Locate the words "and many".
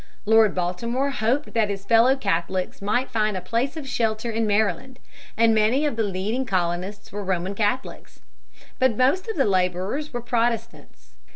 5.37-5.85